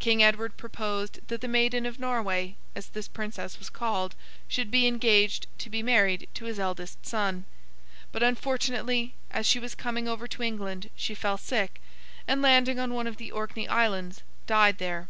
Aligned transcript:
King 0.00 0.24
Edward 0.24 0.56
proposed, 0.56 1.20
that 1.28 1.40
the 1.40 1.46
Maiden 1.46 1.86
of 1.86 2.00
Norway, 2.00 2.56
as 2.74 2.88
this 2.88 3.06
Princess 3.06 3.60
was 3.60 3.70
called, 3.70 4.16
should 4.48 4.72
be 4.72 4.88
engaged 4.88 5.46
to 5.58 5.70
be 5.70 5.84
married 5.84 6.28
to 6.34 6.46
his 6.46 6.58
eldest 6.58 7.06
son; 7.06 7.44
but, 8.10 8.24
unfortunately, 8.24 9.14
as 9.30 9.46
she 9.46 9.60
was 9.60 9.76
coming 9.76 10.08
over 10.08 10.26
to 10.26 10.42
England 10.42 10.90
she 10.96 11.14
fell 11.14 11.38
sick, 11.38 11.80
and 12.26 12.42
landing 12.42 12.80
on 12.80 12.92
one 12.92 13.06
of 13.06 13.18
the 13.18 13.30
Orkney 13.30 13.68
Islands, 13.68 14.22
died 14.48 14.78
there. 14.78 15.08